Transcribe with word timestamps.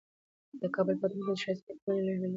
دې 0.59 0.67
کابل 0.75 0.95
په 0.97 1.01
واټونو 1.01 1.31
کې 1.35 1.41
ښایسته 1.43 1.67
لیکبڼي 1.73 1.91
یا 1.95 2.03
لوحی 2.05 2.13
ولګیدي. 2.19 2.29